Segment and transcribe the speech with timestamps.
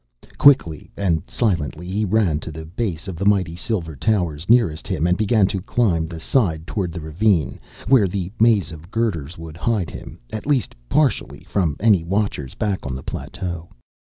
[0.39, 5.05] Quickly and silently he ran to the base of the mighty silver towers nearest him
[5.05, 9.57] and began to climb the side toward the ravine, where the maze of girders would
[9.57, 13.69] hide him, at least partially, from any watchers back on the plateau.